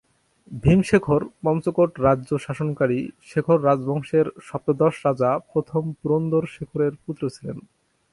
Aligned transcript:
ভীম 0.63 0.79
শেখর 0.81 1.21
পঞ্চকোট 1.43 1.91
রাজ্য 1.99 2.29
শাসনকারী 2.37 2.99
শেখর 3.27 3.57
রাজবংশের 3.63 4.27
সপ্তদশ 4.47 4.93
রাজা 5.05 5.31
প্রথম 5.51 5.83
পুরন্দর 5.99 6.43
শেখরের 6.55 6.93
পুত্র 7.05 7.23
ছিলেন। 7.29 7.57